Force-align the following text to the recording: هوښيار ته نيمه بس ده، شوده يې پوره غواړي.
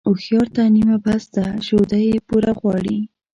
هوښيار 0.07 0.47
ته 0.55 0.63
نيمه 0.75 0.97
بس 1.05 1.23
ده، 1.35 1.45
شوده 1.67 1.97
يې 2.07 2.15
پوره 2.27 2.51
غواړي. 2.59 2.97